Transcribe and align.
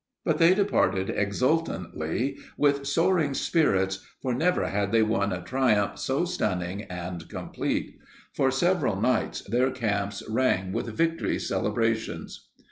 But 0.25 0.39
they 0.39 0.55
departed 0.55 1.11
exultantly, 1.11 2.39
with 2.57 2.87
soaring 2.87 3.35
spirits, 3.35 4.03
for 4.19 4.33
never 4.33 4.69
had 4.69 4.91
they 4.91 5.03
won 5.03 5.31
a 5.31 5.43
triumph 5.43 5.99
so 5.99 6.25
stunning 6.25 6.85
and 6.85 7.29
complete. 7.29 7.99
For 8.33 8.49
several 8.49 8.99
nights 8.99 9.41
their 9.41 9.69
camps 9.69 10.23
rang 10.27 10.71
with 10.71 10.87
victory 10.87 11.37
celebrations. 11.37 12.49